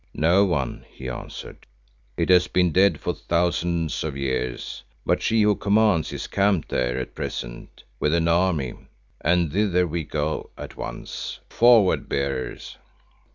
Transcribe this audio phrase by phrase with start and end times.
[0.15, 1.67] "No one," he answered,
[2.17, 6.97] "it has been dead for thousands of years, but She who commands is camped there
[6.97, 8.73] at present with an army,
[9.23, 11.39] and thither we go at once.
[11.51, 12.77] Forward, bearers."